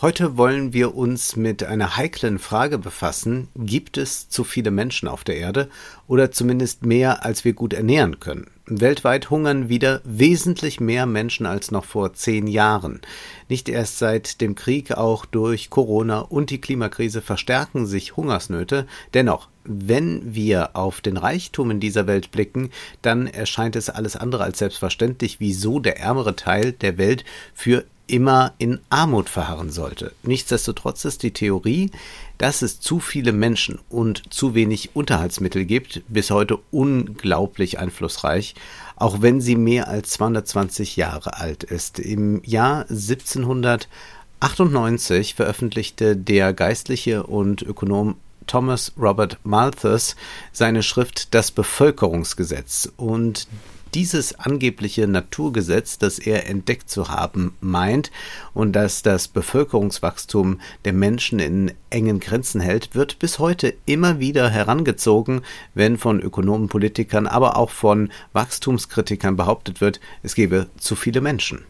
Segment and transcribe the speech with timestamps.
[0.00, 3.48] Heute wollen wir uns mit einer heiklen Frage befassen.
[3.56, 5.68] Gibt es zu viele Menschen auf der Erde
[6.06, 8.46] oder zumindest mehr, als wir gut ernähren können?
[8.66, 13.00] Weltweit hungern wieder wesentlich mehr Menschen als noch vor zehn Jahren.
[13.48, 18.86] Nicht erst seit dem Krieg, auch durch Corona und die Klimakrise verstärken sich Hungersnöte.
[19.14, 22.70] Dennoch, wenn wir auf den Reichtum in dieser Welt blicken,
[23.02, 28.54] dann erscheint es alles andere als selbstverständlich, wieso der ärmere Teil der Welt für immer
[28.58, 30.12] in Armut verharren sollte.
[30.22, 31.92] Nichtsdestotrotz ist die Theorie,
[32.38, 38.54] dass es zu viele Menschen und zu wenig Unterhaltsmittel gibt, bis heute unglaublich einflussreich,
[38.96, 41.98] auch wenn sie mehr als 220 Jahre alt ist.
[41.98, 50.14] Im Jahr 1798 veröffentlichte der Geistliche und Ökonom Thomas Robert Malthus
[50.52, 53.46] seine Schrift Das Bevölkerungsgesetz und
[53.94, 58.10] dieses angebliche Naturgesetz, das er entdeckt zu haben meint
[58.54, 64.50] und das das Bevölkerungswachstum der Menschen in engen Grenzen hält, wird bis heute immer wieder
[64.50, 65.42] herangezogen,
[65.74, 71.64] wenn von Ökonomen, Politikern, aber auch von Wachstumskritikern behauptet wird, es gebe zu viele Menschen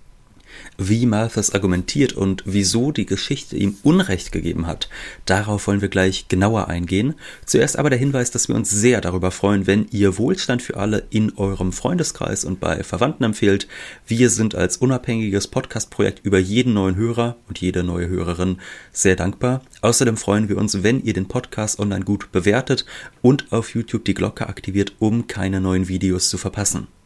[0.76, 4.88] wie Malthus argumentiert und wieso die Geschichte ihm Unrecht gegeben hat.
[5.24, 7.14] Darauf wollen wir gleich genauer eingehen.
[7.44, 11.04] Zuerst aber der Hinweis, dass wir uns sehr darüber freuen, wenn ihr Wohlstand für alle
[11.10, 13.68] in eurem Freundeskreis und bei Verwandten empfehlt.
[14.06, 18.58] Wir sind als unabhängiges Podcast-Projekt über jeden neuen Hörer und jede neue Hörerin
[18.92, 19.62] sehr dankbar.
[19.80, 22.84] Außerdem freuen wir uns, wenn ihr den Podcast online gut bewertet
[23.22, 26.97] und auf YouTube die Glocke aktiviert, um keine neuen Videos zu verpassen.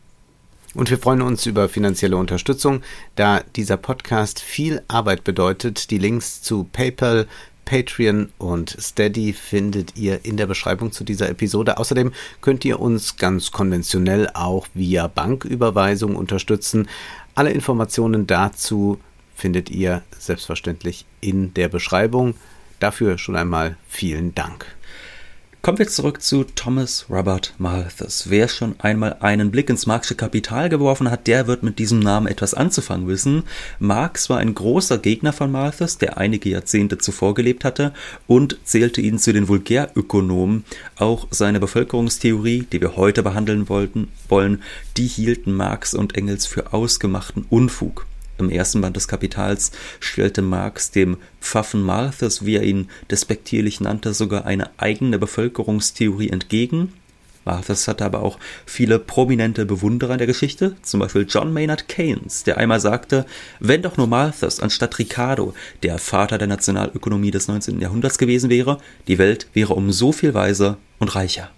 [0.74, 2.82] Und wir freuen uns über finanzielle Unterstützung,
[3.14, 5.90] da dieser Podcast viel Arbeit bedeutet.
[5.90, 7.26] Die Links zu PayPal,
[7.64, 11.78] Patreon und Steady findet ihr in der Beschreibung zu dieser Episode.
[11.78, 16.88] Außerdem könnt ihr uns ganz konventionell auch via Banküberweisung unterstützen.
[17.34, 18.98] Alle Informationen dazu
[19.36, 22.34] findet ihr selbstverständlich in der Beschreibung.
[22.78, 24.66] Dafür schon einmal vielen Dank.
[25.62, 28.28] Kommen wir zurück zu Thomas Robert Malthus.
[28.28, 32.26] Wer schon einmal einen Blick ins Marxische Kapital geworfen hat, der wird mit diesem Namen
[32.26, 33.44] etwas anzufangen wissen.
[33.78, 37.94] Marx war ein großer Gegner von Malthus, der einige Jahrzehnte zuvor gelebt hatte
[38.26, 40.64] und zählte ihn zu den Vulgärökonomen.
[40.96, 44.64] Auch seine Bevölkerungstheorie, die wir heute behandeln wollten, wollen,
[44.96, 48.04] die hielten Marx und Engels für ausgemachten Unfug.
[48.38, 54.14] Im ersten Band des Kapitals stellte Marx dem Pfaffen Malthus, wie er ihn despektierlich nannte,
[54.14, 56.92] sogar eine eigene Bevölkerungstheorie entgegen.
[57.44, 62.56] Malthus hatte aber auch viele prominente Bewunderer der Geschichte, zum Beispiel John Maynard Keynes, der
[62.56, 63.26] einmal sagte,
[63.58, 67.80] wenn doch nur Malthus anstatt Ricardo der Vater der Nationalökonomie des 19.
[67.80, 68.78] Jahrhunderts gewesen wäre,
[69.08, 71.50] die Welt wäre um so viel weiser und reicher.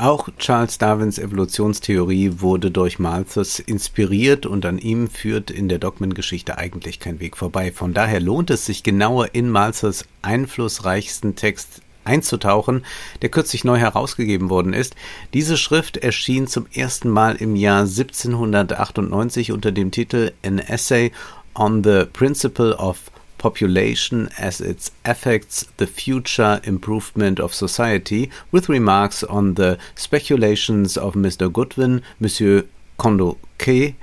[0.00, 6.56] Auch Charles Darwins Evolutionstheorie wurde durch Malthus inspiriert und an ihm führt in der Dogmengeschichte
[6.56, 7.72] eigentlich kein Weg vorbei.
[7.72, 12.84] Von daher lohnt es sich genauer in Malthus einflussreichsten Text einzutauchen,
[13.22, 14.94] der kürzlich neu herausgegeben worden ist.
[15.34, 21.10] Diese Schrift erschien zum ersten Mal im Jahr 1798 unter dem Titel An Essay
[21.56, 29.24] on the Principle of population as it affects the future improvement of society, with remarks
[29.24, 31.50] on the speculations of Mr.
[31.50, 32.64] Goodwin, Monsieur
[32.98, 33.94] Condorcet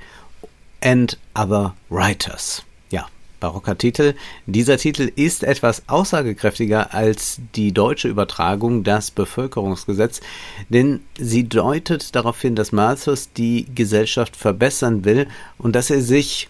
[0.82, 2.62] and other writers.
[2.90, 3.06] Ja,
[3.40, 4.14] barocker Titel.
[4.46, 10.20] Dieser Titel ist etwas aussagekräftiger als die deutsche Übertragung Das Bevölkerungsgesetz,
[10.68, 16.48] denn sie deutet darauf hin, dass Malthus die Gesellschaft verbessern will und dass er sich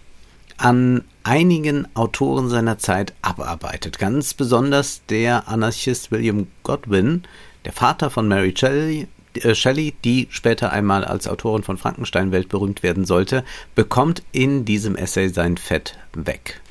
[0.57, 3.99] an einigen Autoren seiner Zeit abarbeitet.
[3.99, 7.23] Ganz besonders der Anarchist William Godwin,
[7.65, 12.83] der Vater von Mary Shelley, äh, Shelley, die später einmal als Autorin von Frankenstein weltberühmt
[12.83, 13.43] werden sollte,
[13.75, 16.61] bekommt in diesem Essay sein Fett weg.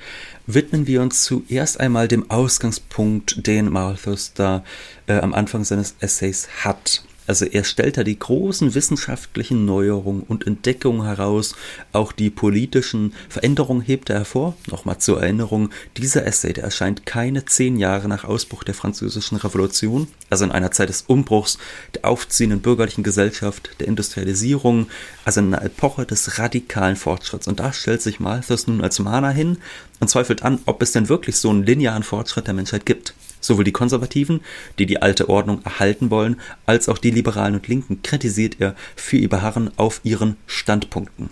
[0.46, 4.64] Widmen wir uns zuerst einmal dem Ausgangspunkt, den Malthus da
[5.06, 7.02] äh, am Anfang seines Essays hat.
[7.26, 11.54] Also er stellt da die großen wissenschaftlichen Neuerungen und Entdeckungen heraus,
[11.92, 14.56] auch die politischen Veränderungen hebt er hervor.
[14.70, 20.08] Nochmal zur Erinnerung, dieser Essay, der erscheint keine zehn Jahre nach Ausbruch der französischen Revolution,
[20.30, 21.58] also in einer Zeit des Umbruchs,
[21.94, 24.88] der aufziehenden bürgerlichen Gesellschaft, der Industrialisierung,
[25.24, 27.48] also in einer Epoche des radikalen Fortschritts.
[27.48, 29.58] Und da stellt sich Malthus nun als Mahner hin
[30.00, 33.14] und zweifelt an, ob es denn wirklich so einen linearen Fortschritt der Menschheit gibt.
[33.46, 34.40] Sowohl die Konservativen,
[34.80, 39.18] die die alte Ordnung erhalten wollen, als auch die Liberalen und Linken kritisiert er für
[39.18, 41.28] ihr Beharren auf ihren Standpunkten.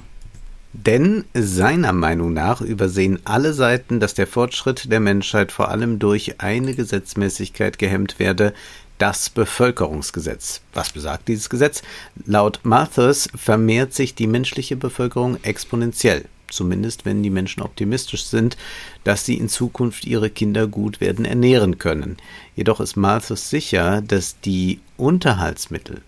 [0.73, 6.41] Denn seiner Meinung nach übersehen alle Seiten, dass der Fortschritt der Menschheit vor allem durch
[6.41, 8.55] eine Gesetzmäßigkeit gehemmt werde,
[8.99, 10.61] das Bevölkerungsgesetz.
[10.73, 11.83] Was besagt dieses Gesetz?
[12.27, 16.27] Laut Malthus vermehrt sich die menschliche Bevölkerung exponentiell.
[16.55, 18.57] Zumindest wenn die Menschen optimistisch sind,
[19.03, 22.17] dass sie in Zukunft ihre Kinder gut werden ernähren können.
[22.57, 26.03] Jedoch ist Malthus sicher, dass die Unterhaltsmittel,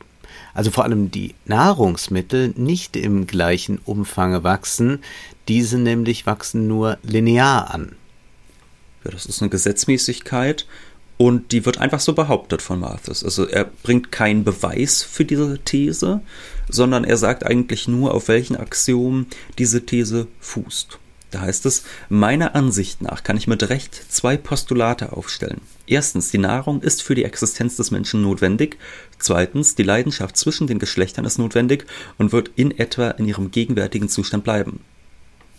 [0.54, 5.00] also vor allem die Nahrungsmittel, nicht im gleichen Umfang wachsen.
[5.48, 7.96] Diese nämlich wachsen nur linear an.
[9.04, 10.66] Ja, das ist eine Gesetzmäßigkeit
[11.18, 13.24] und die wird einfach so behauptet von Malthus.
[13.24, 16.20] Also er bringt keinen Beweis für diese These,
[16.68, 19.26] sondern er sagt eigentlich nur, auf welchen Axiomen
[19.58, 20.98] diese These fußt.
[21.30, 25.60] Da heißt es, meiner Ansicht nach kann ich mit Recht zwei Postulate aufstellen.
[25.86, 28.78] Erstens, die Nahrung ist für die Existenz des Menschen notwendig.
[29.18, 31.86] Zweitens, die Leidenschaft zwischen den Geschlechtern ist notwendig
[32.18, 34.80] und wird in etwa in ihrem gegenwärtigen Zustand bleiben.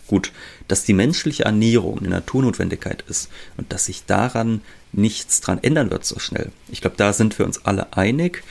[0.08, 0.32] Gut,
[0.66, 4.62] dass die menschliche Ernährung eine Naturnotwendigkeit ist und dass sich daran
[4.92, 6.50] nichts dran ändern wird so schnell.
[6.72, 8.42] Ich glaube, da sind wir uns alle einig.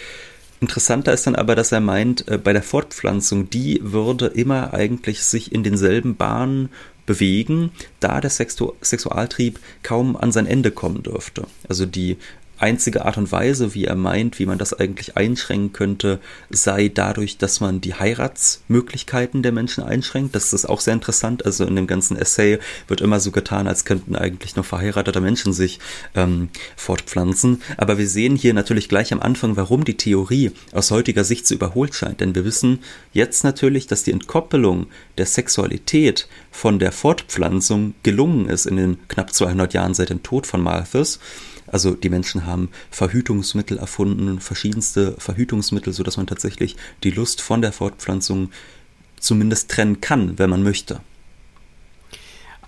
[0.62, 5.24] Interessanter ist dann aber, dass er meint, äh, bei der Fortpflanzung, die würde immer eigentlich
[5.24, 6.70] sich in denselben Bahnen
[7.06, 11.48] bewegen, da der Sexu Sexualtrieb kaum an sein Ende kommen dürfte.
[11.68, 12.18] Also die
[12.58, 16.20] einzige Art und Weise, wie er meint, wie man das eigentlich einschränken könnte,
[16.50, 20.36] sei dadurch, dass man die Heiratsmöglichkeiten der Menschen einschränkt.
[20.36, 21.46] Das ist auch sehr interessant.
[21.46, 25.54] Also in dem ganzen Essay wird immer so getan, als könnten eigentlich nur verheiratete Menschen
[25.54, 25.80] sich
[26.16, 27.62] ähm, fortpflanzen.
[27.78, 31.54] Aber wir sehen hier natürlich gleich am Anfang, warum die Theorie aus heutiger Sicht zu
[31.54, 32.22] überholt scheint.
[32.22, 32.80] Denn wir wissen
[33.14, 34.88] jetzt natürlich, dass die Entkoppelung
[35.18, 40.48] der Sexualität von der Fortpflanzung gelungen ist in den knapp 200 Jahren seit dem Tod
[40.48, 41.20] von Malthus.
[41.68, 47.74] Also die Menschen haben Verhütungsmittel erfunden, verschiedenste Verhütungsmittel, sodass man tatsächlich die Lust von der
[47.74, 48.50] Fortpflanzung
[49.20, 51.02] zumindest trennen kann, wenn man möchte.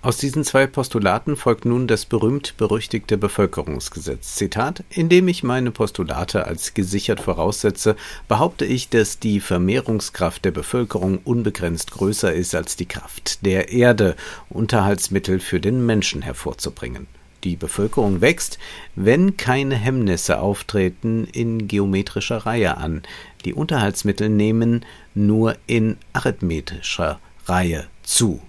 [0.02, 4.34] Aus diesen zwei Postulaten folgt nun das berühmt-berüchtigte Bevölkerungsgesetz.
[4.34, 7.96] Zitat: Indem ich meine Postulate als gesichert voraussetze,
[8.26, 14.16] behaupte ich, dass die Vermehrungskraft der Bevölkerung unbegrenzt größer ist als die Kraft der Erde,
[14.48, 17.06] Unterhaltsmittel für den Menschen hervorzubringen
[17.44, 18.58] die Bevölkerung wächst,
[18.94, 23.02] wenn keine Hemmnisse auftreten in geometrischer Reihe an.
[23.44, 24.84] Die Unterhaltsmittel nehmen
[25.14, 28.40] nur in arithmetischer Reihe zu.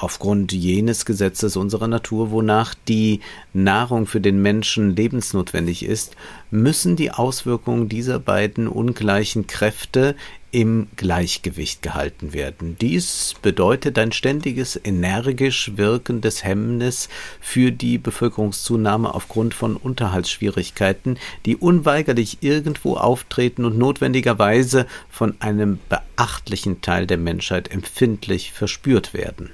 [0.00, 3.20] Aufgrund jenes Gesetzes unserer Natur, wonach die
[3.52, 6.16] Nahrung für den Menschen lebensnotwendig ist,
[6.50, 10.16] müssen die Auswirkungen dieser beiden ungleichen Kräfte
[10.52, 12.76] im Gleichgewicht gehalten werden.
[12.80, 17.08] Dies bedeutet ein ständiges, energisch wirkendes Hemmnis
[17.40, 26.80] für die Bevölkerungszunahme aufgrund von Unterhaltsschwierigkeiten, die unweigerlich irgendwo auftreten und notwendigerweise von einem beachtlichen
[26.80, 29.50] Teil der Menschheit empfindlich verspürt werden.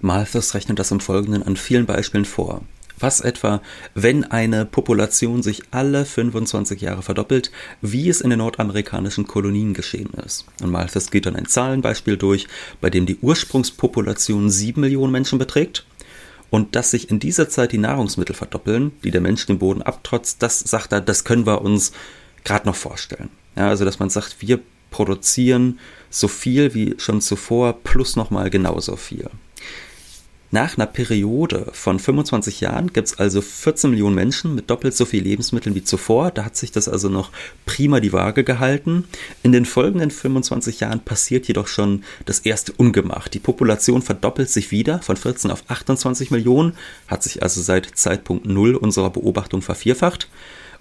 [0.00, 2.62] Malthus rechnet das im Folgenden an vielen Beispielen vor.
[2.98, 3.60] Was etwa,
[3.94, 7.50] wenn eine Population sich alle 25 Jahre verdoppelt,
[7.82, 10.46] wie es in den nordamerikanischen Kolonien geschehen ist?
[10.62, 12.46] Und Malthus geht dann ein Zahlenbeispiel durch,
[12.80, 15.84] bei dem die Ursprungspopulation 7 Millionen Menschen beträgt.
[16.48, 20.42] Und dass sich in dieser Zeit die Nahrungsmittel verdoppeln, die der Mensch den Boden abtrotzt,
[20.42, 21.92] das sagt er, das können wir uns
[22.44, 23.28] gerade noch vorstellen.
[23.56, 24.60] Ja, also dass man sagt, wir
[24.90, 29.28] produzieren so viel wie schon zuvor plus nochmal genauso viel.
[30.52, 35.04] Nach einer Periode von 25 Jahren gibt es also 14 Millionen Menschen mit doppelt so
[35.04, 36.30] viel Lebensmitteln wie zuvor.
[36.30, 37.30] Da hat sich das also noch
[37.66, 39.04] prima die Waage gehalten.
[39.42, 43.26] In den folgenden 25 Jahren passiert jedoch schon das erste Ungemach.
[43.26, 46.74] Die Population verdoppelt sich wieder von 14 auf 28 Millionen,
[47.08, 50.28] hat sich also seit Zeitpunkt Null unserer Beobachtung vervierfacht.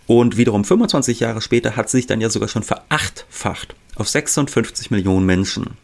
[0.07, 5.25] Und wiederum 25 Jahre später hat sich dann ja sogar schon verachtfacht auf 56 Millionen
[5.25, 5.77] Menschen.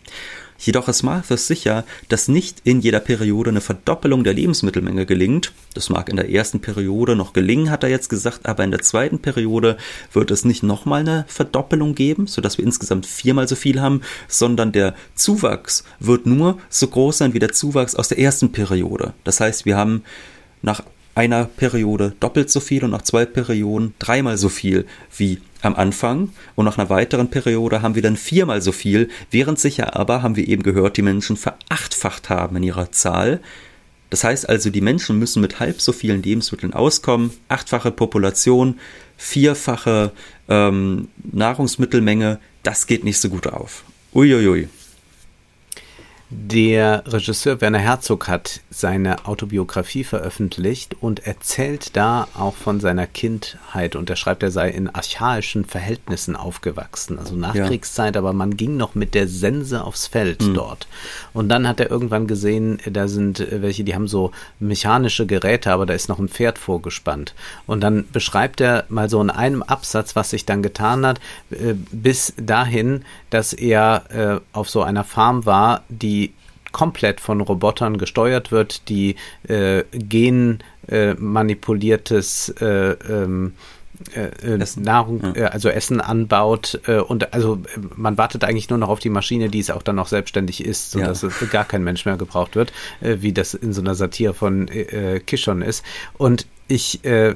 [0.63, 5.53] Jedoch ist Malthus sicher, dass nicht in jeder Periode eine Verdoppelung der Lebensmittelmenge gelingt.
[5.73, 8.81] Das mag in der ersten Periode noch gelingen, hat er jetzt gesagt, aber in der
[8.81, 9.77] zweiten Periode
[10.13, 14.71] wird es nicht nochmal eine Verdoppelung geben, sodass wir insgesamt viermal so viel haben, sondern
[14.71, 19.15] der Zuwachs wird nur so groß sein wie der Zuwachs aus der ersten Periode.
[19.23, 20.03] Das heißt, wir haben
[20.61, 20.83] nach
[21.15, 26.29] einer Periode doppelt so viel und nach zwei Perioden dreimal so viel wie am Anfang
[26.55, 30.23] und nach einer weiteren Periode haben wir dann viermal so viel, während sich ja aber,
[30.23, 33.41] haben wir eben gehört, die Menschen verachtfacht haben in ihrer Zahl.
[34.09, 38.79] Das heißt also, die Menschen müssen mit halb so vielen Lebensmitteln auskommen, achtfache Population,
[39.17, 40.11] vierfache
[40.49, 43.83] ähm, Nahrungsmittelmenge, das geht nicht so gut auf.
[44.13, 44.67] Uiuiui.
[46.33, 53.97] Der Regisseur Werner Herzog hat seine Autobiografie veröffentlicht und erzählt da auch von seiner Kindheit
[53.97, 58.21] und er schreibt, er sei in archaischen Verhältnissen aufgewachsen, also Nachkriegszeit, ja.
[58.21, 60.53] aber man ging noch mit der Sense aufs Feld mhm.
[60.53, 60.87] dort.
[61.33, 65.85] Und dann hat er irgendwann gesehen, da sind welche, die haben so mechanische Geräte, aber
[65.85, 67.35] da ist noch ein Pferd vorgespannt.
[67.67, 71.19] Und dann beschreibt er mal so in einem Absatz, was sich dann getan hat,
[71.49, 76.20] äh, bis dahin, dass er äh, auf so einer Farm war, die
[76.71, 79.15] komplett von Robotern gesteuert wird, die
[79.47, 83.53] äh, genmanipuliertes äh, ähm,
[84.15, 84.83] äh, Essen.
[84.83, 85.35] Nahrung, ja.
[85.35, 87.59] äh, also Essen anbaut äh, und also
[87.95, 90.91] man wartet eigentlich nur noch auf die Maschine, die es auch dann noch selbstständig ist,
[90.91, 91.29] sodass ja.
[91.51, 95.19] gar kein Mensch mehr gebraucht wird, äh, wie das in so einer Satire von äh,
[95.19, 95.83] Kishon ist.
[96.17, 97.35] Und ich äh,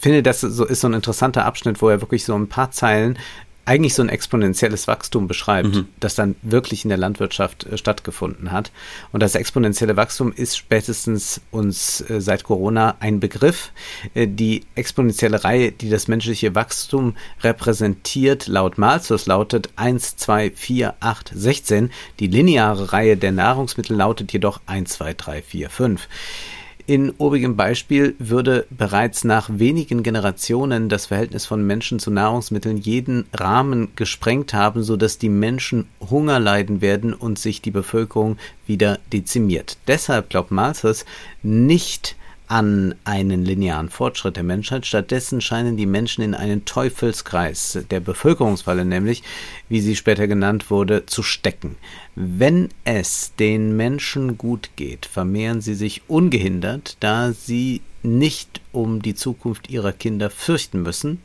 [0.00, 3.18] finde, das so ist so ein interessanter Abschnitt, wo er wirklich so ein paar Zeilen
[3.64, 5.88] eigentlich so ein exponentielles Wachstum beschreibt, mhm.
[6.00, 8.72] das dann wirklich in der Landwirtschaft äh, stattgefunden hat.
[9.12, 13.72] Und das exponentielle Wachstum ist spätestens uns äh, seit Corona ein Begriff.
[14.14, 20.94] Äh, die exponentielle Reihe, die das menschliche Wachstum repräsentiert, laut Malthus lautet 1, 2, 4,
[21.00, 21.90] 8, 16.
[22.18, 26.08] Die lineare Reihe der Nahrungsmittel lautet jedoch 1, 2, 3, 4, 5.
[26.90, 33.26] In obigem Beispiel würde bereits nach wenigen Generationen das Verhältnis von Menschen zu Nahrungsmitteln jeden
[33.32, 39.78] Rahmen gesprengt haben, sodass die Menschen Hunger leiden werden und sich die Bevölkerung wieder dezimiert.
[39.86, 41.04] Deshalb glaubt Malthus
[41.44, 42.16] nicht
[42.50, 44.84] an einen linearen Fortschritt der Menschheit.
[44.84, 49.22] Stattdessen scheinen die Menschen in einen Teufelskreis, der Bevölkerungsfalle nämlich,
[49.68, 51.76] wie sie später genannt wurde, zu stecken.
[52.16, 59.14] Wenn es den Menschen gut geht, vermehren sie sich ungehindert, da sie nicht um die
[59.14, 61.22] Zukunft ihrer Kinder fürchten müssen.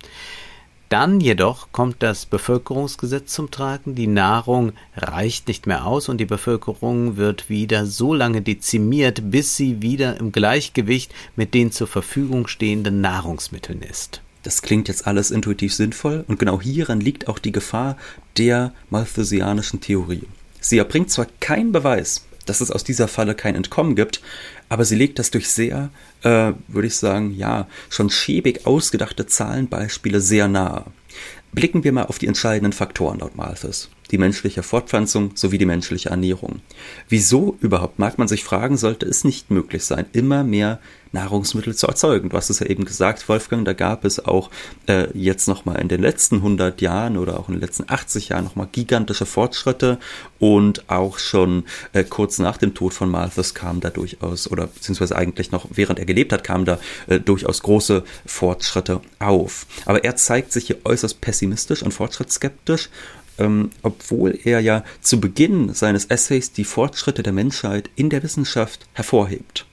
[0.89, 6.25] Dann jedoch kommt das Bevölkerungsgesetz zum Tragen, die Nahrung reicht nicht mehr aus und die
[6.25, 12.47] Bevölkerung wird wieder so lange dezimiert, bis sie wieder im Gleichgewicht mit den zur Verfügung
[12.47, 14.21] stehenden Nahrungsmitteln ist.
[14.43, 17.97] Das klingt jetzt alles intuitiv sinnvoll und genau hieran liegt auch die Gefahr
[18.37, 20.27] der malthusianischen Theorie.
[20.61, 24.21] Sie erbringt zwar keinen Beweis, dass es aus dieser Falle kein Entkommen gibt,
[24.69, 25.89] aber sie legt das durch sehr,
[26.23, 30.85] äh, würde ich sagen, ja, schon schäbig ausgedachte Zahlenbeispiele sehr nahe.
[31.51, 36.09] Blicken wir mal auf die entscheidenden Faktoren laut Malthus die menschliche Fortpflanzung sowie die menschliche
[36.09, 36.61] Ernährung.
[37.09, 40.79] Wieso überhaupt, mag man sich fragen, sollte es nicht möglich sein, immer mehr
[41.15, 42.29] Nahrungsmittel zu erzeugen.
[42.29, 44.51] Du hast es ja eben gesagt, Wolfgang, da gab es auch
[44.87, 48.43] äh, jetzt nochmal in den letzten 100 Jahren oder auch in den letzten 80 Jahren
[48.43, 49.97] nochmal gigantische Fortschritte
[50.37, 55.15] und auch schon äh, kurz nach dem Tod von Malthus kam da durchaus, oder beziehungsweise
[55.15, 59.65] eigentlich noch während er gelebt hat, kamen da äh, durchaus große Fortschritte auf.
[59.85, 62.89] Aber er zeigt sich hier äußerst pessimistisch und fortschrittsskeptisch
[63.37, 68.87] ähm, obwohl er ja zu Beginn seines Essays die Fortschritte der Menschheit in der Wissenschaft
[68.93, 69.65] hervorhebt.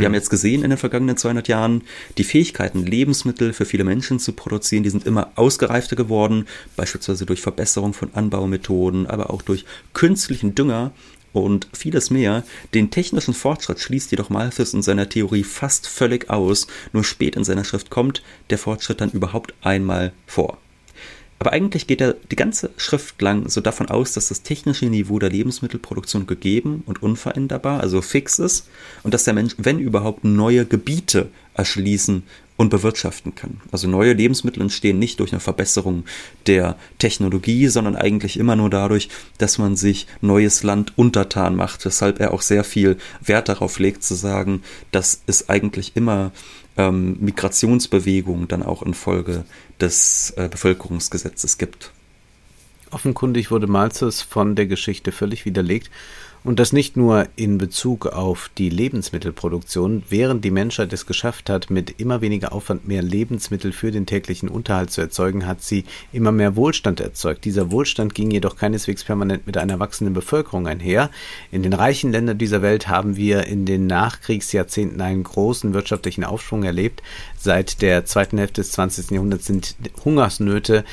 [0.00, 0.16] Wir haben mhm.
[0.16, 1.82] jetzt gesehen in den vergangenen 200 Jahren,
[2.18, 7.40] die Fähigkeiten, Lebensmittel für viele Menschen zu produzieren, die sind immer ausgereifter geworden, beispielsweise durch
[7.40, 10.92] Verbesserung von Anbaumethoden, aber auch durch künstlichen Dünger
[11.32, 12.44] und vieles mehr.
[12.74, 17.44] Den technischen Fortschritt schließt jedoch Malthus in seiner Theorie fast völlig aus, nur spät in
[17.44, 20.58] seiner Schrift kommt der Fortschritt dann überhaupt einmal vor.
[21.38, 25.18] Aber eigentlich geht er die ganze Schrift lang so davon aus, dass das technische Niveau
[25.18, 28.68] der Lebensmittelproduktion gegeben und unveränderbar, also fix ist,
[29.02, 32.22] und dass der Mensch, wenn überhaupt, neue Gebiete erschließen
[32.56, 33.60] und bewirtschaften kann.
[33.70, 36.04] Also neue Lebensmittel entstehen nicht durch eine Verbesserung
[36.46, 42.18] der Technologie, sondern eigentlich immer nur dadurch, dass man sich neues Land untertan macht, weshalb
[42.18, 46.32] er auch sehr viel Wert darauf legt zu sagen, dass es eigentlich immer
[46.76, 49.44] ähm, Migrationsbewegungen dann auch infolge
[49.80, 51.92] des äh, Bevölkerungsgesetzes gibt.
[52.90, 55.90] Offenkundig wurde Malthus von der Geschichte völlig widerlegt
[56.46, 61.70] und das nicht nur in Bezug auf die Lebensmittelproduktion, während die Menschheit es geschafft hat,
[61.70, 66.30] mit immer weniger Aufwand mehr Lebensmittel für den täglichen Unterhalt zu erzeugen, hat sie immer
[66.30, 67.44] mehr Wohlstand erzeugt.
[67.44, 71.10] Dieser Wohlstand ging jedoch keineswegs permanent mit einer wachsenden Bevölkerung einher.
[71.50, 76.62] In den reichen Ländern dieser Welt haben wir in den Nachkriegsjahrzehnten einen großen wirtschaftlichen Aufschwung
[76.62, 77.02] erlebt.
[77.36, 79.10] Seit der zweiten Hälfte des 20.
[79.10, 79.74] Jahrhunderts sind
[80.04, 80.84] Hungersnöte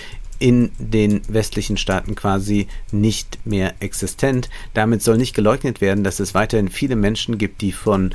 [0.44, 4.50] in den westlichen Staaten quasi nicht mehr existent.
[4.74, 8.14] Damit soll nicht geleugnet werden, dass es weiterhin viele Menschen gibt, die von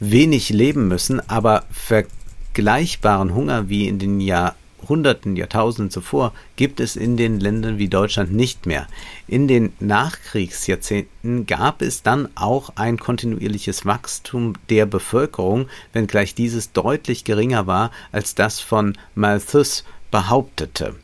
[0.00, 7.16] wenig leben müssen, aber vergleichbaren Hunger wie in den Jahrhunderten, Jahrtausenden zuvor gibt es in
[7.16, 8.88] den Ländern wie Deutschland nicht mehr.
[9.28, 17.22] In den Nachkriegsjahrzehnten gab es dann auch ein kontinuierliches Wachstum der Bevölkerung, wenngleich dieses deutlich
[17.22, 20.96] geringer war als das von Malthus behauptete.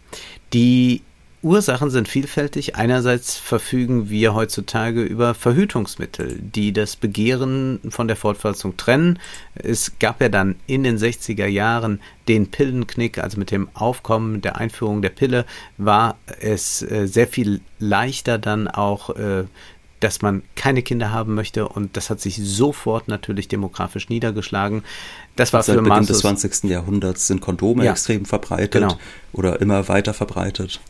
[0.53, 1.03] Die
[1.47, 2.75] Ursachen sind vielfältig.
[2.75, 9.21] Einerseits verfügen wir heutzutage über Verhütungsmittel, die das Begehren von der Fortpflanzung trennen.
[9.55, 14.57] Es gab ja dann in den 60er Jahren den Pillenknick, also mit dem Aufkommen der
[14.57, 15.45] Einführung der Pille
[15.79, 19.45] war es äh, sehr viel leichter dann auch äh,
[20.01, 24.85] dass man keine Kinder haben möchte und das hat sich sofort natürlich demografisch niedergeschlagen.
[25.37, 26.65] Das war Seit für Beginn des 20.
[26.65, 28.99] Jahrhunderts sind Kondome ja, extrem verbreitet genau.
[29.33, 30.81] oder immer weiter verbreitet.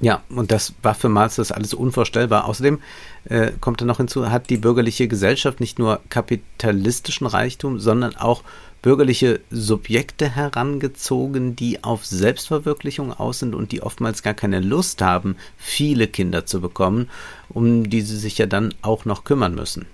[0.00, 2.46] Ja, und das war für Malthus alles unvorstellbar.
[2.46, 2.80] Außerdem
[3.26, 8.42] äh, kommt er noch hinzu, hat die bürgerliche Gesellschaft nicht nur kapitalistischen Reichtum, sondern auch
[8.82, 15.36] bürgerliche Subjekte herangezogen, die auf Selbstverwirklichung aus sind und die oftmals gar keine Lust haben,
[15.56, 17.08] viele Kinder zu bekommen,
[17.48, 19.86] um die sie sich ja dann auch noch kümmern müssen.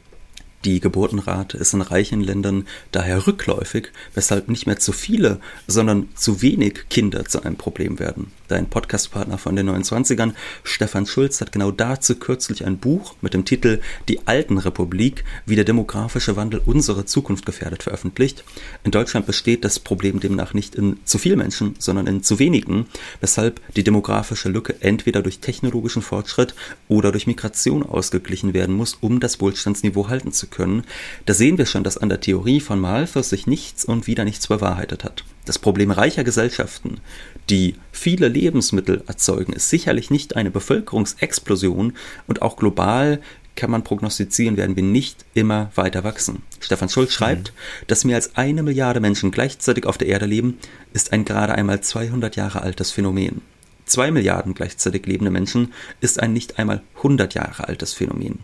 [0.65, 5.39] Die Geburtenrate ist in reichen Ländern daher rückläufig, weshalb nicht mehr zu viele,
[5.69, 8.33] sondern zu wenig Kinder zu einem Problem werden.
[8.49, 10.33] Dein Podcastpartner von den 29ern,
[10.65, 15.55] Stefan Schulz, hat genau dazu kürzlich ein Buch mit dem Titel Die alten Republik, wie
[15.55, 18.43] der demografische Wandel unsere Zukunft gefährdet, veröffentlicht.
[18.83, 22.87] In Deutschland besteht das Problem demnach nicht in zu viel Menschen, sondern in zu wenigen,
[23.21, 26.55] weshalb die demografische Lücke entweder durch technologischen Fortschritt
[26.89, 30.85] oder durch Migration ausgeglichen werden muss, um das Wohlstandsniveau halten zu können.
[31.27, 34.47] Da sehen wir schon, dass an der Theorie von Malthus sich nichts und wieder nichts
[34.47, 35.25] bewahrheitet hat.
[35.45, 37.01] Das Problem reicher Gesellschaften,
[37.49, 41.95] die viele Lebensmittel erzeugen, ist sicherlich nicht eine Bevölkerungsexplosion
[42.27, 43.21] und auch global
[43.59, 46.43] kann man prognostizieren, werden wir nicht immer weiter wachsen.
[46.61, 47.87] Stefan Schulz schreibt, mhm.
[47.89, 50.59] dass mehr als eine Milliarde Menschen gleichzeitig auf der Erde leben,
[50.93, 53.43] ist ein gerade einmal 200 Jahre altes Phänomen.
[53.89, 58.41] Zwei Milliarden gleichzeitig lebende Menschen ist ein nicht einmal 100 Jahre altes Phänomen.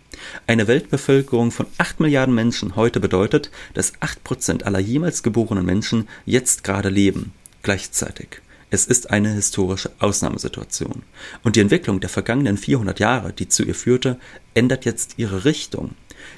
[0.46, 6.08] Eine Weltbevölkerung von 8 Milliarden Menschen heute bedeutet, dass 8 Prozent aller jemals geborenen Menschen
[6.24, 7.32] jetzt gerade leben.
[7.62, 8.40] Gleichzeitig.
[8.70, 11.02] Es ist eine historische Ausnahmesituation.
[11.42, 14.18] Und die Entwicklung der vergangenen 400 Jahre, die zu ihr führte,
[14.54, 15.90] ändert jetzt ihre Richtung.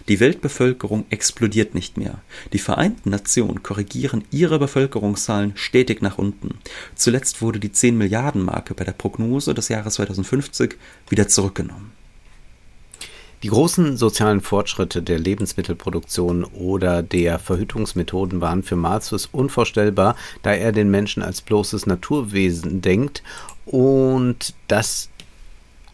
[0.09, 2.21] Die Weltbevölkerung explodiert nicht mehr.
[2.53, 6.59] Die Vereinten Nationen korrigieren ihre Bevölkerungszahlen stetig nach unten.
[6.95, 10.77] Zuletzt wurde die 10 Milliarden Marke bei der Prognose des Jahres 2050
[11.09, 11.93] wieder zurückgenommen.
[13.43, 20.73] Die großen sozialen Fortschritte der Lebensmittelproduktion oder der Verhütungsmethoden waren für Malthus unvorstellbar, da er
[20.73, 23.23] den Menschen als bloßes Naturwesen denkt
[23.67, 25.11] und das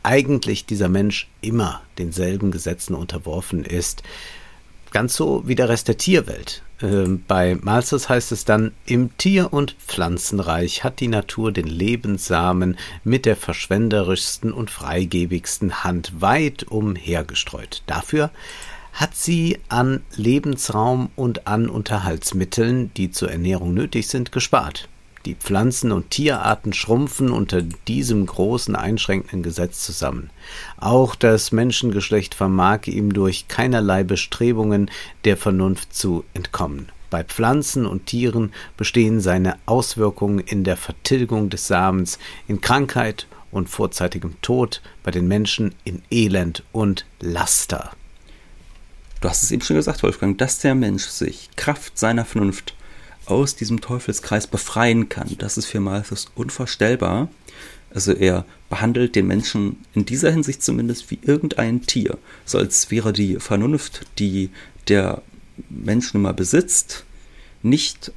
[0.02, 4.02] eigentlich dieser Mensch immer denselben Gesetzen unterworfen ist.
[4.90, 6.62] Ganz so wie der Rest der Tierwelt.
[6.82, 12.76] Ähm, bei Malthus heißt es dann, im Tier- und Pflanzenreich hat die Natur den Lebenssamen
[13.04, 17.82] mit der verschwenderischsten und freigebigsten Hand weit umhergestreut.
[17.86, 18.30] Dafür
[18.92, 24.88] hat sie an Lebensraum und an Unterhaltsmitteln, die zur Ernährung nötig sind, gespart.
[25.24, 30.30] Die Pflanzen- und Tierarten schrumpfen unter diesem großen einschränkenden Gesetz zusammen.
[30.78, 34.90] Auch das Menschengeschlecht vermag ihm durch keinerlei Bestrebungen
[35.24, 36.88] der Vernunft zu entkommen.
[37.08, 43.68] Bei Pflanzen und Tieren bestehen seine Auswirkungen in der Vertilgung des Samens, in Krankheit und
[43.68, 47.92] vorzeitigem Tod, bei den Menschen in Elend und Laster.
[49.20, 52.74] Du hast es eben schon gesagt, Wolfgang, dass der Mensch sich Kraft seiner Vernunft
[53.26, 55.36] aus diesem Teufelskreis befreien kann.
[55.38, 57.28] Das ist für Malthus unvorstellbar.
[57.94, 63.12] Also er behandelt den Menschen in dieser Hinsicht zumindest wie irgendein Tier, so als wäre
[63.12, 64.50] die Vernunft, die
[64.88, 65.20] der
[65.68, 67.04] Mensch nun mal besitzt,
[67.62, 68.12] nicht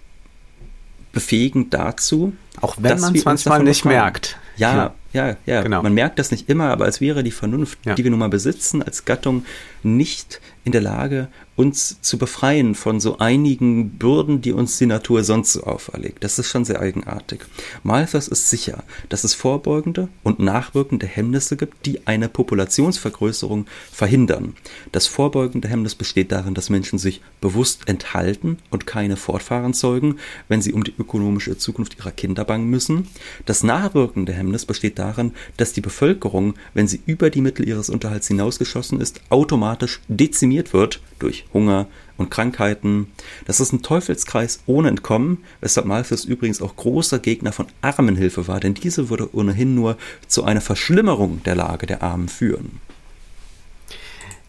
[1.12, 2.34] befähigend dazu.
[2.62, 4.02] Auch wenn man es manchmal nicht befreien.
[4.02, 4.38] merkt.
[4.58, 5.62] Ja, ja, ja.
[5.62, 5.82] Genau.
[5.82, 7.96] Man merkt das nicht immer, aber als wäre die Vernunft, ja.
[7.96, 9.46] die wir nun mal besitzen als Gattung,
[9.86, 15.24] nicht in der Lage, uns zu befreien von so einigen Bürden, die uns die Natur
[15.24, 16.24] sonst so auferlegt.
[16.24, 17.42] Das ist schon sehr eigenartig.
[17.84, 24.56] Malthus ist sicher, dass es vorbeugende und nachwirkende Hemmnisse gibt, die eine Populationsvergrößerung verhindern.
[24.92, 30.18] Das vorbeugende Hemmnis besteht darin, dass Menschen sich bewusst enthalten und keine Fortfahren zeugen,
[30.50, 33.08] wenn sie um die ökonomische Zukunft ihrer Kinder bangen müssen.
[33.46, 38.28] Das nachwirkende Hemmnis besteht darin, dass die Bevölkerung, wenn sie über die Mittel ihres Unterhalts
[38.28, 39.75] hinausgeschossen ist, automatisch
[40.08, 43.08] dezimiert wird durch Hunger und Krankheiten.
[43.46, 48.60] Das ist ein Teufelskreis ohne Entkommen, weshalb Malthus übrigens auch großer Gegner von Armenhilfe war,
[48.60, 52.80] denn diese würde ohnehin nur zu einer Verschlimmerung der Lage der Armen führen.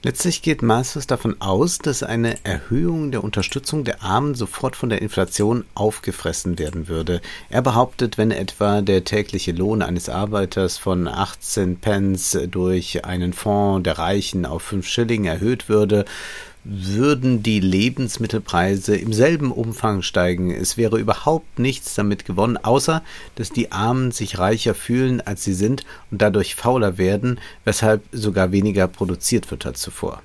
[0.07, 5.03] Letztlich geht Malthus davon aus, dass eine Erhöhung der Unterstützung der Armen sofort von der
[5.03, 7.21] Inflation aufgefressen werden würde.
[7.51, 13.83] Er behauptet, wenn etwa der tägliche Lohn eines Arbeiters von 18 Pence durch einen Fonds
[13.83, 16.05] der Reichen auf 5 Schilling erhöht würde,
[16.68, 20.50] würden die Lebensmittelpreise im selben Umfang steigen.
[20.50, 23.02] Es wäre überhaupt nichts damit gewonnen, außer
[23.37, 28.50] dass die Armen sich reicher fühlen, als sie sind und dadurch fauler werden, weshalb sogar
[28.50, 30.22] weniger produziert wird als zuvor.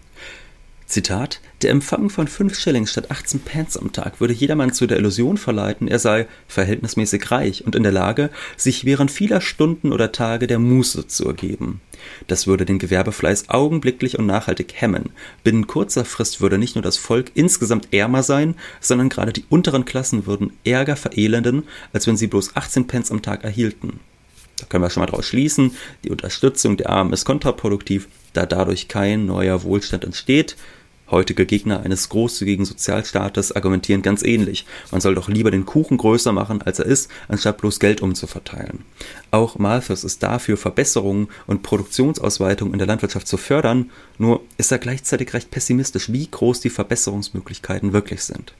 [0.91, 4.97] Zitat, der Empfang von 5 Schilling statt 18 Pence am Tag würde jedermann zu der
[4.97, 10.11] Illusion verleiten, er sei verhältnismäßig reich und in der Lage, sich während vieler Stunden oder
[10.11, 11.79] Tage der Muße zu ergeben.
[12.27, 15.11] Das würde den Gewerbefleiß augenblicklich und nachhaltig hemmen.
[15.45, 19.85] Binnen kurzer Frist würde nicht nur das Volk insgesamt ärmer sein, sondern gerade die unteren
[19.85, 24.01] Klassen würden ärger verelenden, als wenn sie bloß 18 Pence am Tag erhielten.
[24.57, 25.71] Da können wir schon mal draus schließen,
[26.03, 30.55] die Unterstützung der Armen ist kontraproduktiv, da dadurch kein neuer Wohlstand entsteht,
[31.11, 34.65] Heutige Gegner eines großzügigen Sozialstaates argumentieren ganz ähnlich.
[34.91, 38.85] Man soll doch lieber den Kuchen größer machen, als er ist, anstatt bloß Geld umzuverteilen.
[39.29, 44.79] Auch Malthus ist dafür, Verbesserungen und Produktionsausweitung in der Landwirtschaft zu fördern, nur ist er
[44.79, 48.53] gleichzeitig recht pessimistisch, wie groß die Verbesserungsmöglichkeiten wirklich sind.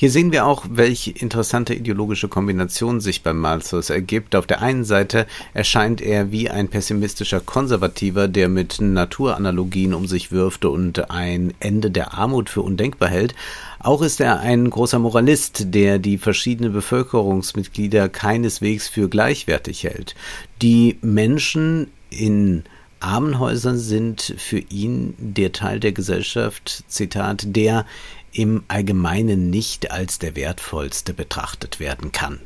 [0.00, 4.34] Hier sehen wir auch, welche interessante ideologische Kombination sich beim Malthus ergibt.
[4.34, 10.32] Auf der einen Seite erscheint er wie ein pessimistischer Konservativer, der mit Naturanalogien um sich
[10.32, 13.34] wirft und ein Ende der Armut für undenkbar hält.
[13.78, 20.14] Auch ist er ein großer Moralist, der die verschiedenen Bevölkerungsmitglieder keineswegs für gleichwertig hält.
[20.62, 22.64] Die Menschen in
[23.00, 27.86] Armenhäusern sind für ihn der Teil der Gesellschaft, Zitat, der
[28.32, 32.40] im Allgemeinen nicht als der wertvollste betrachtet werden kann.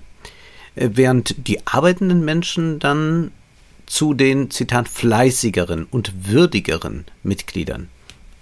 [0.75, 3.33] Äh, während die arbeitenden Menschen dann
[3.87, 7.89] zu den, Zitat, fleißigeren und würdigeren Mitgliedern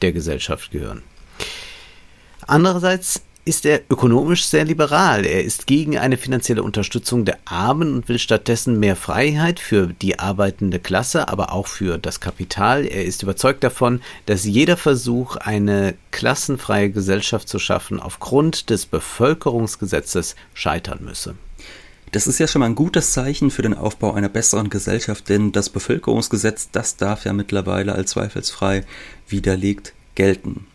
[0.01, 1.03] der Gesellschaft gehören.
[2.47, 5.27] Andererseits ist er ökonomisch sehr liberal.
[5.27, 10.21] Er ist gegen eine finanzielle Unterstützung der Armen und will stattdessen mehr Freiheit für die
[10.21, 12.85] arbeitende Klasse, aber auch für das Kapital.
[12.87, 20.37] Er ist überzeugt davon, dass jeder Versuch, eine klassenfreie Gesellschaft zu schaffen, aufgrund des Bevölkerungsgesetzes
[20.55, 21.35] scheitern müsse.
[22.13, 25.51] Das ist ja schon mal ein gutes Zeichen für den Aufbau einer besseren Gesellschaft, denn
[25.51, 28.85] das Bevölkerungsgesetz, das darf ja mittlerweile als zweifelsfrei
[29.27, 30.67] widerlegt gelten.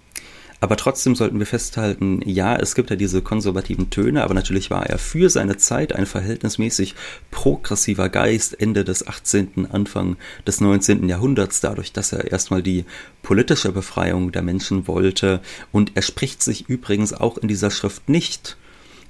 [0.59, 4.87] Aber trotzdem sollten wir festhalten, ja, es gibt ja diese konservativen Töne, aber natürlich war
[4.87, 6.95] er für seine Zeit ein verhältnismäßig
[7.29, 10.17] progressiver Geist Ende des 18., Anfang
[10.47, 11.07] des 19.
[11.07, 12.85] Jahrhunderts, dadurch, dass er erstmal die
[13.21, 15.41] politische Befreiung der Menschen wollte.
[15.71, 18.57] Und er spricht sich übrigens auch in dieser Schrift nicht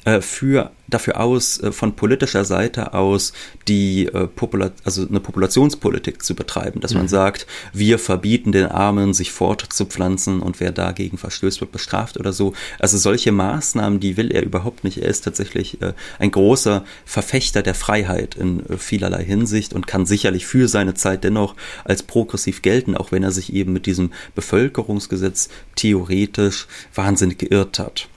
[0.08, 3.34] äh, für, dafür aus, äh, von politischer Seite aus
[3.68, 7.00] die äh, Popula also eine Populationspolitik zu betreiben, dass mhm.
[7.00, 12.32] man sagt, wir verbieten den Armen, sich fortzupflanzen und wer dagegen verstößt, wird bestraft oder
[12.32, 12.54] so.
[12.80, 15.00] Also solche Maßnahmen, die will er überhaupt nicht.
[15.00, 20.06] Er ist tatsächlich äh, ein großer Verfechter der Freiheit in äh, vielerlei Hinsicht und kann
[20.06, 24.14] sicherlich für seine Zeit dennoch als progressiv gelten, auch wenn er sich eben mit diesem
[24.36, 28.08] Bevölkerungsgesetz theoretisch wahnsinnig geirrt hat.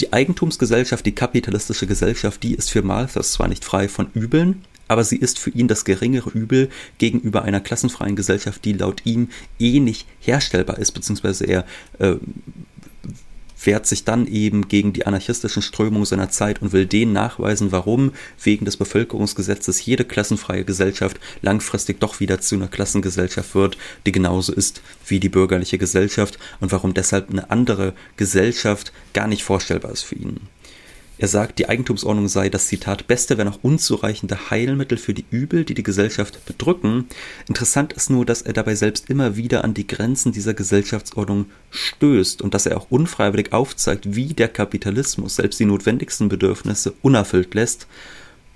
[0.00, 5.04] Die Eigentumsgesellschaft, die kapitalistische Gesellschaft, die ist für Malthus zwar nicht frei von Übeln, aber
[5.04, 9.78] sie ist für ihn das geringere Übel gegenüber einer klassenfreien Gesellschaft, die laut ihm eh
[9.78, 11.66] nicht herstellbar ist, beziehungsweise er
[11.98, 12.14] äh,
[13.64, 18.12] wehrt sich dann eben gegen die anarchistischen Strömungen seiner Zeit und will denen nachweisen, warum
[18.42, 24.52] wegen des Bevölkerungsgesetzes jede klassenfreie Gesellschaft langfristig doch wieder zu einer Klassengesellschaft wird, die genauso
[24.52, 30.02] ist wie die bürgerliche Gesellschaft und warum deshalb eine andere Gesellschaft gar nicht vorstellbar ist
[30.02, 30.40] für ihn.
[31.20, 35.66] Er sagt, die Eigentumsordnung sei das Zitat beste, wenn auch unzureichende Heilmittel für die Übel,
[35.66, 37.08] die die Gesellschaft bedrücken.
[37.46, 42.40] Interessant ist nur, dass er dabei selbst immer wieder an die Grenzen dieser Gesellschaftsordnung stößt
[42.40, 47.86] und dass er auch unfreiwillig aufzeigt, wie der Kapitalismus selbst die notwendigsten Bedürfnisse unerfüllt lässt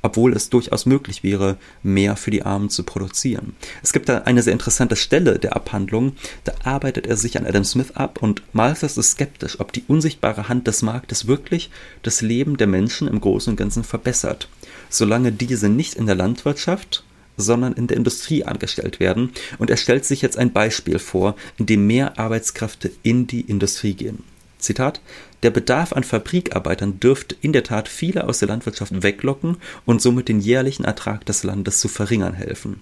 [0.04, 3.56] obwohl es durchaus möglich wäre, mehr für die Armen zu produzieren.
[3.82, 6.12] Es gibt da eine sehr interessante Stelle der Abhandlung,
[6.44, 10.48] da arbeitet er sich an Adam Smith ab und Malthus ist skeptisch, ob die unsichtbare
[10.48, 11.70] Hand des Marktes wirklich
[12.02, 14.48] das Leben der Menschen im Großen und Ganzen verbessert,
[14.90, 17.02] solange diese nicht in der Landwirtschaft,
[17.38, 19.32] sondern in der Industrie angestellt werden.
[19.58, 23.94] Und er stellt sich jetzt ein Beispiel vor, in dem mehr Arbeitskräfte in die Industrie
[23.94, 24.22] gehen.
[24.58, 25.00] Zitat,
[25.44, 30.28] der Bedarf an Fabrikarbeitern dürfte in der Tat viele aus der Landwirtschaft weglocken und somit
[30.28, 32.80] den jährlichen Ertrag des Landes zu verringern helfen.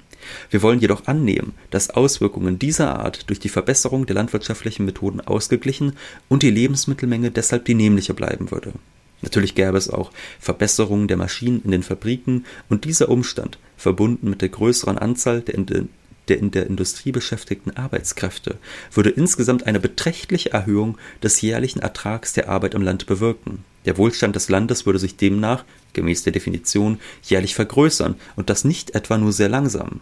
[0.49, 5.95] Wir wollen jedoch annehmen, dass Auswirkungen dieser Art durch die Verbesserung der landwirtschaftlichen Methoden ausgeglichen
[6.29, 8.73] und die Lebensmittelmenge deshalb die nämliche bleiben würde.
[9.23, 14.41] Natürlich gäbe es auch Verbesserungen der Maschinen in den Fabriken und dieser Umstand, verbunden mit
[14.41, 15.57] der größeren Anzahl der
[16.29, 18.57] der in der Industrie beschäftigten Arbeitskräfte
[18.93, 23.65] würde insgesamt eine beträchtliche Erhöhung des jährlichen Ertrags der Arbeit im Land bewirken.
[23.85, 28.95] Der Wohlstand des Landes würde sich demnach, gemäß der Definition, jährlich vergrößern und das nicht
[28.95, 30.01] etwa nur sehr langsam.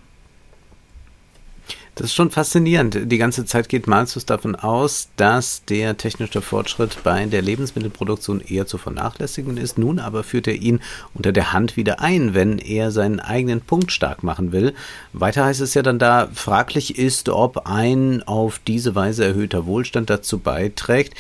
[2.01, 3.13] Das ist schon faszinierend.
[3.13, 8.67] Die ganze Zeit geht Malthus davon aus, dass der technische Fortschritt bei der Lebensmittelproduktion eher
[8.67, 9.77] zu vernachlässigen ist.
[9.77, 10.81] Nun aber führt er ihn
[11.13, 14.73] unter der Hand wieder ein, wenn er seinen eigenen Punkt stark machen will.
[15.13, 20.09] Weiter heißt es ja dann da, fraglich ist, ob ein auf diese Weise erhöhter Wohlstand
[20.09, 21.13] dazu beiträgt,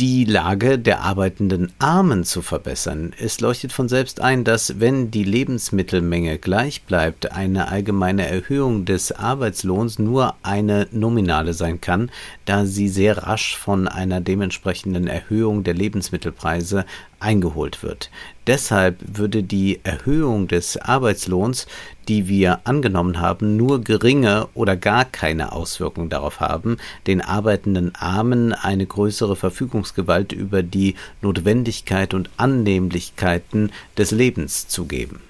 [0.00, 3.12] die Lage der arbeitenden Armen zu verbessern.
[3.18, 9.12] Es leuchtet von selbst ein, dass wenn die Lebensmittelmenge gleich bleibt, eine allgemeine Erhöhung des
[9.12, 12.10] Arbeitslohns nur eine nominale sein kann,
[12.46, 16.86] da sie sehr rasch von einer dementsprechenden Erhöhung der Lebensmittelpreise
[17.18, 18.10] eingeholt wird.
[18.46, 21.66] Deshalb würde die Erhöhung des Arbeitslohns,
[22.10, 28.52] die wir angenommen haben, nur geringe oder gar keine Auswirkung darauf haben, den arbeitenden Armen
[28.52, 35.20] eine größere Verfügungsgewalt über die Notwendigkeit und Annehmlichkeiten des Lebens zu geben.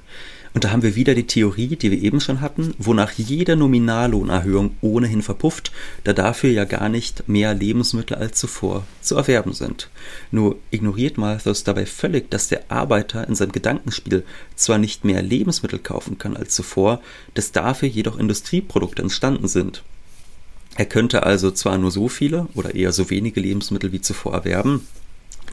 [0.52, 4.76] Und da haben wir wieder die Theorie, die wir eben schon hatten, wonach jede Nominallohnerhöhung
[4.80, 5.70] ohnehin verpufft,
[6.02, 9.90] da dafür ja gar nicht mehr Lebensmittel als zuvor zu erwerben sind.
[10.32, 14.24] Nur ignoriert Malthus dabei völlig, dass der Arbeiter in seinem Gedankenspiel
[14.56, 17.00] zwar nicht mehr Lebensmittel kaufen kann als zuvor,
[17.34, 19.84] dass dafür jedoch Industrieprodukte entstanden sind.
[20.76, 24.86] Er könnte also zwar nur so viele oder eher so wenige Lebensmittel wie zuvor erwerben,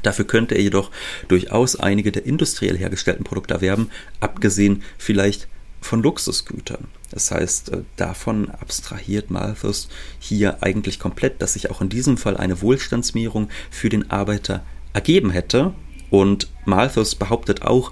[0.03, 0.91] Dafür könnte er jedoch
[1.27, 5.47] durchaus einige der industriell hergestellten Produkte erwerben, abgesehen vielleicht
[5.81, 6.85] von Luxusgütern.
[7.11, 9.87] Das heißt, äh, davon abstrahiert Malthus
[10.19, 15.29] hier eigentlich komplett, dass sich auch in diesem Fall eine Wohlstandsmehrung für den Arbeiter ergeben
[15.29, 15.73] hätte.
[16.09, 17.91] Und Malthus behauptet auch,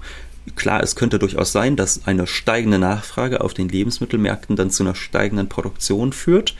[0.54, 4.94] klar, es könnte durchaus sein, dass eine steigende Nachfrage auf den Lebensmittelmärkten dann zu einer
[4.94, 6.54] steigenden Produktion führt.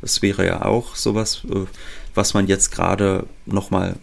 [0.00, 1.66] Das wäre ja auch sowas, äh,
[2.14, 3.96] was man jetzt gerade nochmal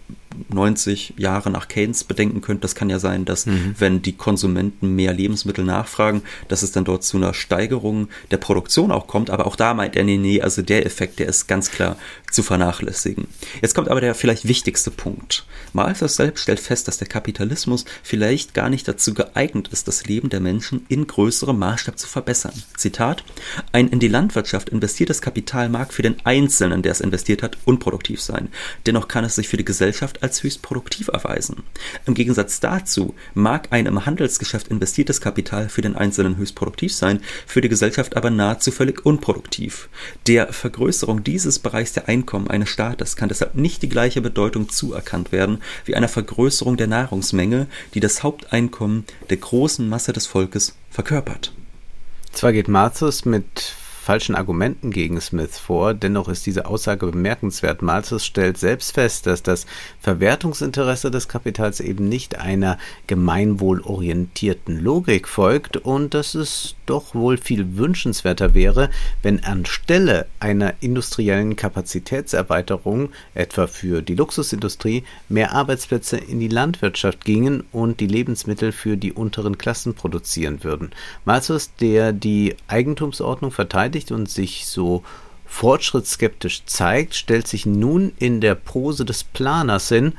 [0.50, 2.62] 90 Jahre nach Keynes bedenken könnte.
[2.62, 3.76] Das kann ja sein, dass mhm.
[3.78, 8.92] wenn die Konsumenten mehr Lebensmittel nachfragen, dass es dann dort zu einer Steigerung der Produktion
[8.92, 9.30] auch kommt.
[9.30, 11.98] Aber auch da meint er, nee, nee, also der Effekt, der ist ganz klar
[12.32, 13.28] zu vernachlässigen.
[13.62, 15.46] Jetzt kommt aber der vielleicht wichtigste Punkt.
[15.74, 20.30] Malthus selbst stellt fest, dass der Kapitalismus vielleicht gar nicht dazu geeignet ist, das Leben
[20.30, 22.54] der Menschen in größerem Maßstab zu verbessern.
[22.76, 23.24] Zitat,
[23.72, 28.22] ein in die Landwirtschaft investiertes Kapital mag für den Einzelnen, der es investiert hat, unproduktiv
[28.22, 28.50] sein.
[28.86, 31.64] Dennoch kann es sich für die Gesellschaft als höchst produktiv erweisen.
[32.06, 37.22] Im Gegensatz dazu mag ein im Handelsgeschäft investiertes Kapital für den Einzelnen höchst produktiv sein,
[37.46, 39.90] für die Gesellschaft aber nahezu völlig unproduktiv.
[40.28, 45.32] Der Vergrößerung dieses Bereichs der Einkommen eines Staates kann deshalb nicht die gleiche Bedeutung zuerkannt
[45.32, 51.54] werden wie einer Vergrößerung der Nahrungsmenge, die das Haupteinkommen der großen Masse des Volkes verkörpert.
[52.32, 57.82] Zwar geht Malthus mit falschen Argumenten gegen Smith vor, dennoch ist diese Aussage bemerkenswert.
[57.82, 59.66] Malthus stellt selbst fest, dass das
[60.00, 67.78] Verwertungsinteresse des Kapitals eben nicht einer gemeinwohlorientierten Logik folgt und dass es doch wohl viel
[67.78, 68.92] wünschenswerter wäre,
[69.24, 77.64] wenn anstelle einer industriellen Kapazitätserweiterung, etwa für die Luxusindustrie, mehr Arbeitsplätze in die Landwirtschaft gingen
[77.72, 80.92] und die Lebensmittel für die unteren Klassen produzieren würden.
[81.26, 85.04] Malthus, der die Eigentumsordnung verteidigt, verteidigt und sich so
[85.46, 90.14] fortschrittsskeptisch zeigt, stellt sich nun in der Pose des Planers hin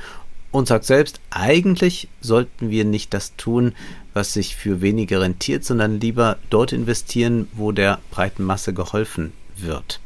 [0.50, 3.74] und sagt selbst, eigentlich sollten wir nicht das tun,
[4.14, 10.00] was sich für weniger rentiert, sondern lieber dort investieren, wo der breiten Masse geholfen wird.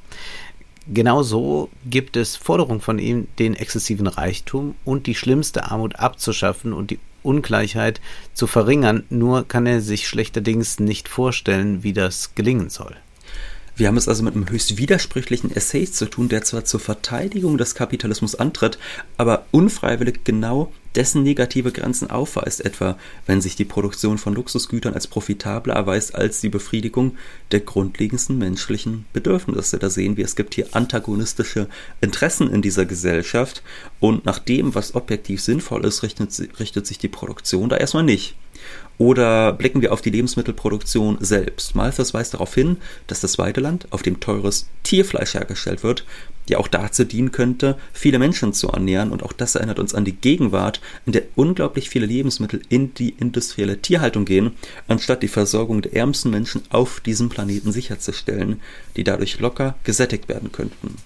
[0.93, 6.91] Genauso gibt es Forderungen von ihm, den exzessiven Reichtum und die schlimmste Armut abzuschaffen und
[6.91, 8.01] die Ungleichheit
[8.35, 12.97] zu verringern, nur kann er sich schlechterdings nicht vorstellen, wie das gelingen soll.
[13.81, 17.57] Wir haben es also mit einem höchst widersprüchlichen Essay zu tun, der zwar zur Verteidigung
[17.57, 18.79] des Kapitalismus antritt,
[19.17, 25.07] aber unfreiwillig genau dessen negative Grenzen aufweist, etwa wenn sich die Produktion von Luxusgütern als
[25.07, 27.17] profitabler erweist als die Befriedigung
[27.53, 29.79] der grundlegendsten menschlichen Bedürfnisse.
[29.79, 31.67] Da sehen wir, es gibt hier antagonistische
[32.03, 33.63] Interessen in dieser Gesellschaft
[33.99, 38.37] und nach dem, was objektiv sinnvoll ist, richtet, richtet sich die Produktion da erstmal nicht.
[38.99, 41.75] Oder blicken wir auf die Lebensmittelproduktion selbst.
[41.75, 46.05] Malthus weist darauf hin, dass das Weideland, auf dem teures Tierfleisch hergestellt wird,
[46.51, 49.11] ja auch dazu dienen könnte, viele Menschen zu ernähren.
[49.11, 53.11] Und auch das erinnert uns an die Gegenwart, in der unglaublich viele Lebensmittel in die
[53.11, 54.53] industrielle Tierhaltung gehen,
[54.89, 58.61] anstatt die Versorgung der ärmsten Menschen auf diesem Planeten sicherzustellen,
[58.97, 60.97] die dadurch locker gesättigt werden könnten.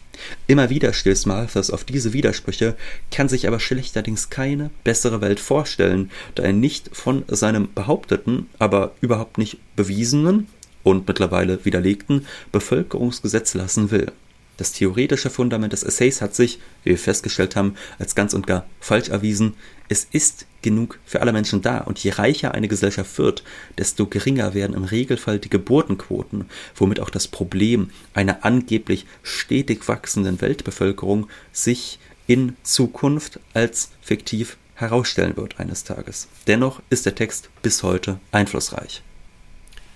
[0.47, 2.77] Immer wieder stößt Malthus auf diese Widersprüche,
[3.11, 8.95] kann sich aber schlechterdings keine bessere Welt vorstellen, da er nicht von seinem behaupteten, aber
[9.01, 10.47] überhaupt nicht bewiesenen
[10.83, 14.13] und mittlerweile widerlegten Bevölkerungsgesetz lassen will.
[14.57, 18.67] Das theoretische Fundament des Essays hat sich, wie wir festgestellt haben, als ganz und gar
[18.81, 19.55] falsch erwiesen.
[19.89, 23.43] Es ist genug für alle Menschen da und je reicher eine Gesellschaft wird,
[23.79, 30.41] desto geringer werden im Regelfall die Geburtenquoten, womit auch das Problem einer angeblich stetig wachsenden
[30.41, 36.29] Weltbevölkerung sich in Zukunft als fiktiv herausstellen wird eines Tages.
[36.47, 39.03] Dennoch ist der Text bis heute einflussreich.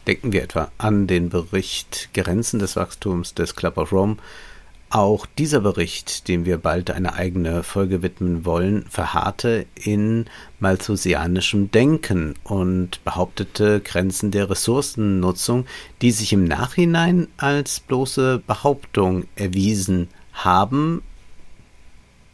[0.07, 4.17] Denken wir etwa an den Bericht Grenzen des Wachstums des Club of Rome.
[4.91, 10.25] Auch dieser Bericht, dem wir bald eine eigene Folge widmen wollen, verharrte in
[10.61, 15.67] malthusianischem Denken und behauptete Grenzen der Ressourcennutzung,
[16.01, 21.03] die sich im Nachhinein als bloße Behauptung erwiesen haben.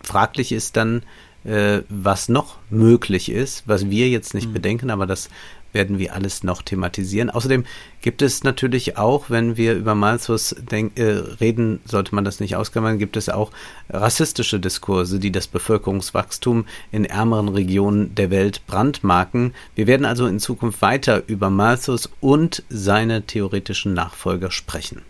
[0.04, 1.02] Fraglich ist dann,
[1.42, 4.54] äh, was noch möglich ist, was wir jetzt nicht mhm.
[4.54, 5.28] bedenken, aber das
[5.74, 7.30] werden wir alles noch thematisieren.
[7.30, 7.64] Außerdem
[8.00, 12.56] gibt es natürlich auch, wenn wir über Malthus denk, äh, reden, sollte man das nicht
[12.56, 13.50] ausklammern, gibt es auch
[13.90, 19.54] rassistische Diskurse, die das Bevölkerungswachstum in ärmeren Regionen der Welt brandmarken.
[19.74, 25.02] Wir werden also in Zukunft weiter über Malthus und seine theoretischen Nachfolger sprechen.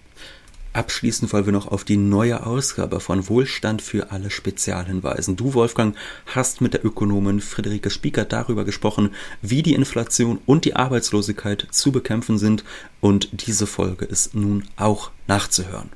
[0.75, 5.37] Abschließend wollen wir noch auf die neue Ausgabe von Wohlstand für alle Spezial hinweisen.
[5.37, 10.75] Du, Wolfgang, hast mit der Ökonomin Friederike Spieker darüber gesprochen, wie die Inflation und die
[10.75, 12.65] Arbeitslosigkeit zu bekämpfen sind.
[13.01, 15.91] Und diese Folge ist nun auch nachzuhören.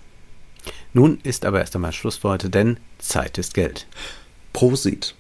[0.93, 3.89] Nun ist aber erst einmal Schluss für heute, denn Zeit ist Geld.
[4.53, 5.17] Prosit.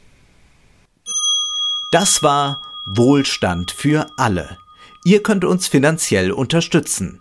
[1.90, 4.56] Das war Wohlstand für alle.
[5.04, 7.20] Ihr könnt uns finanziell unterstützen